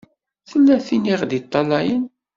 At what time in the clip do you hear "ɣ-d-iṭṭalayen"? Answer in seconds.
1.19-2.03